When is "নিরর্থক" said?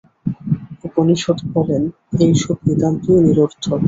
3.25-3.79